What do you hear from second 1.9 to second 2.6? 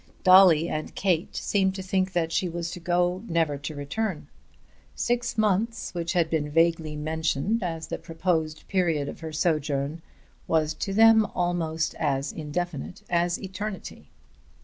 that she